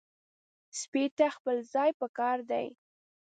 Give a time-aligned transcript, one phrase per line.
[0.79, 2.67] سپي ته خپل ځای پکار دی.